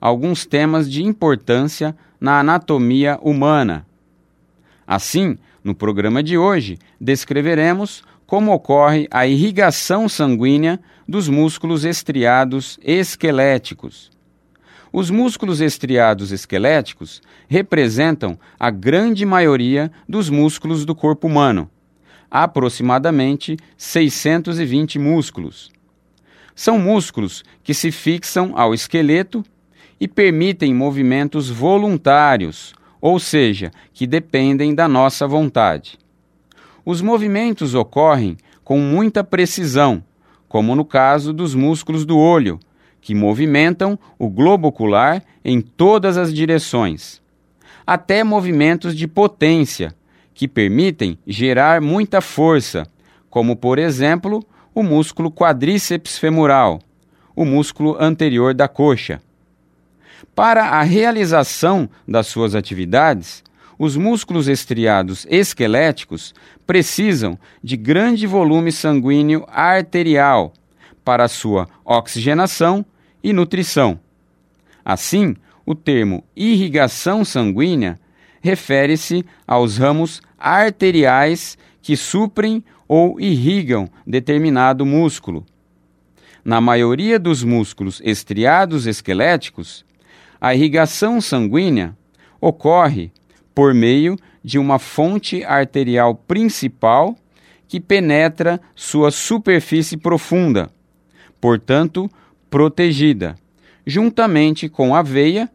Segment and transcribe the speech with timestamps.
[0.00, 3.86] alguns temas de importância na anatomia humana.
[4.86, 14.10] Assim, no programa de hoje, descreveremos como ocorre a irrigação sanguínea dos músculos estriados esqueléticos.
[14.92, 21.70] Os músculos estriados esqueléticos representam a grande maioria dos músculos do corpo humano,
[22.30, 25.70] aproximadamente 620 músculos.
[26.54, 29.44] São músculos que se fixam ao esqueleto
[30.00, 35.98] e permitem movimentos voluntários, ou seja, que dependem da nossa vontade.
[36.84, 40.02] Os movimentos ocorrem com muita precisão,
[40.48, 42.58] como no caso dos músculos do olho,
[43.00, 47.20] que movimentam o globo ocular em todas as direções.
[47.86, 49.94] Até movimentos de potência,
[50.34, 52.86] que permitem gerar muita força,
[53.28, 54.44] como por exemplo
[54.74, 56.80] o músculo quadríceps femoral,
[57.34, 59.20] o músculo anterior da coxa.
[60.34, 63.42] Para a realização das suas atividades,
[63.78, 66.34] os músculos estriados esqueléticos
[66.66, 70.52] precisam de grande volume sanguíneo arterial
[71.04, 72.84] para sua oxigenação
[73.22, 73.98] e nutrição.
[74.84, 77.98] Assim, o termo irrigação sanguínea
[78.40, 85.44] refere-se aos ramos arteriais que suprem ou irrigam determinado músculo.
[86.44, 89.84] Na maioria dos músculos estriados esqueléticos,
[90.40, 91.96] a irrigação sanguínea
[92.40, 93.10] ocorre
[93.54, 97.16] por meio de uma fonte arterial principal
[97.66, 100.70] que penetra sua superfície profunda,
[101.40, 102.10] portanto,
[102.48, 103.34] protegida,
[103.86, 105.50] juntamente com a veia,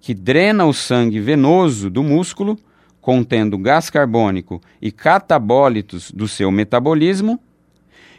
[0.00, 2.58] que drena o sangue venoso do músculo,
[3.00, 7.38] contendo gás carbônico e catabólitos do seu metabolismo,